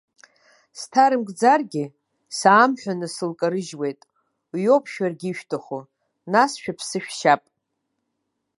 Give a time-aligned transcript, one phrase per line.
[0.79, 1.85] Сҭарымкӡаргьы,
[2.37, 3.99] саамҳәаны сылкарыжьуеит,
[4.51, 5.83] уи ауп шәаргьы ишәҭаху,
[6.31, 7.41] нас шәыԥсы шәшьап!